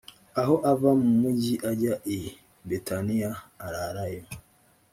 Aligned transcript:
aho 0.41 0.55
ava 0.71 0.89
mu 1.01 1.09
mugi 1.21 1.53
ajya 1.71 1.95
i 2.17 2.19
betaniya 2.67 3.31
ararayo 3.65 4.23